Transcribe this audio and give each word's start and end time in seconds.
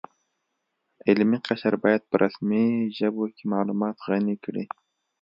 علمي 1.07 1.37
قشر 1.47 1.73
باید 1.83 2.01
په 2.09 2.15
رسمي 2.23 2.65
ژبو 2.97 3.23
کې 3.35 3.43
معلومات 3.53 3.95
غني 4.07 4.35
کړي 4.43 4.65